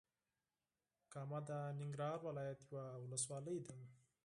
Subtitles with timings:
[1.13, 3.73] کامه د ننګرهار ولايت یوه ولسوالې ده.